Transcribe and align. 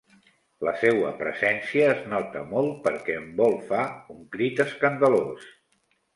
La 0.67 0.71
seua 0.83 1.11
presència 1.19 1.91
es 1.97 2.01
nota 2.13 2.41
molt 2.55 2.81
perquè 2.89 3.19
en 3.19 3.29
vol 3.43 3.59
fa 3.69 3.85
un 4.17 4.27
crit 4.39 4.65
escandalós. 4.69 5.47